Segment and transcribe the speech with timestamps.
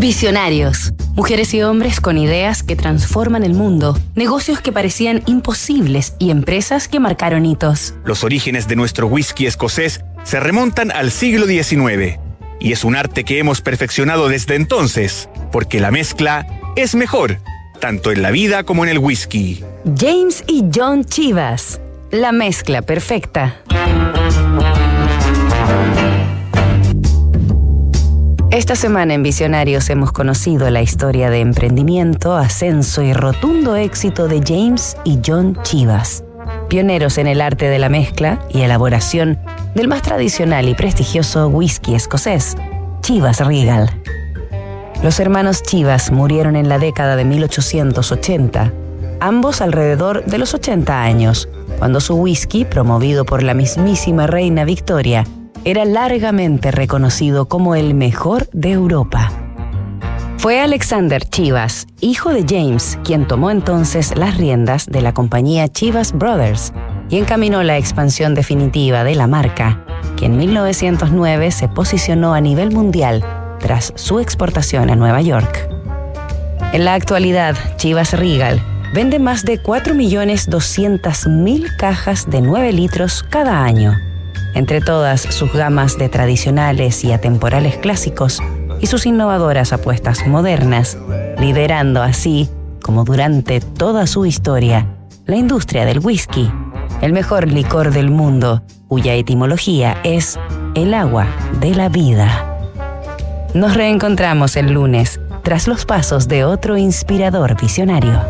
[0.00, 0.94] Visionarios.
[1.14, 6.88] Mujeres y hombres con ideas que transforman el mundo, negocios que parecían imposibles y empresas
[6.88, 7.92] que marcaron hitos.
[8.06, 12.18] Los orígenes de nuestro whisky escocés se remontan al siglo XIX
[12.60, 16.46] y es un arte que hemos perfeccionado desde entonces, porque la mezcla
[16.76, 17.38] es mejor,
[17.78, 19.62] tanto en la vida como en el whisky.
[19.98, 21.78] James y John Chivas.
[22.10, 23.60] La mezcla perfecta.
[28.50, 34.42] Esta semana en Visionarios hemos conocido la historia de emprendimiento, ascenso y rotundo éxito de
[34.44, 36.24] James y John Chivas,
[36.68, 39.38] pioneros en el arte de la mezcla y elaboración
[39.76, 42.56] del más tradicional y prestigioso whisky escocés,
[43.02, 43.88] Chivas Regal.
[45.04, 48.72] Los hermanos Chivas murieron en la década de 1880,
[49.20, 51.48] ambos alrededor de los 80 años,
[51.78, 55.24] cuando su whisky, promovido por la mismísima reina Victoria,
[55.64, 59.32] era largamente reconocido como el mejor de Europa.
[60.38, 66.12] Fue Alexander Chivas, hijo de James, quien tomó entonces las riendas de la compañía Chivas
[66.12, 66.72] Brothers
[67.10, 69.84] y encaminó la expansión definitiva de la marca,
[70.16, 73.22] que en 1909 se posicionó a nivel mundial
[73.58, 75.68] tras su exportación a Nueva York.
[76.72, 78.62] En la actualidad, Chivas Regal
[78.94, 83.94] vende más de 4.200.000 cajas de 9 litros cada año
[84.54, 88.42] entre todas sus gamas de tradicionales y atemporales clásicos
[88.80, 90.98] y sus innovadoras apuestas modernas,
[91.38, 92.48] liderando así,
[92.82, 94.86] como durante toda su historia,
[95.26, 96.50] la industria del whisky,
[97.00, 100.38] el mejor licor del mundo, cuya etimología es
[100.74, 101.26] el agua
[101.60, 102.46] de la vida.
[103.54, 108.20] Nos reencontramos el lunes, tras los pasos de otro inspirador visionario.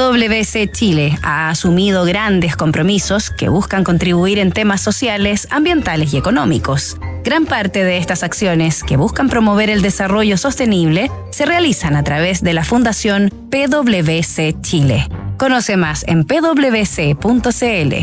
[0.00, 6.96] PwC Chile ha asumido grandes compromisos que buscan contribuir en temas sociales, ambientales y económicos.
[7.22, 12.42] Gran parte de estas acciones que buscan promover el desarrollo sostenible se realizan a través
[12.42, 15.06] de la Fundación PwC Chile.
[15.36, 17.94] Conoce más en pwc.cl.